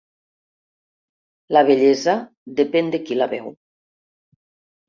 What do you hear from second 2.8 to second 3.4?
de qui la